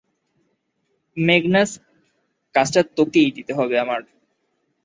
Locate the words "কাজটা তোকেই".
2.55-3.29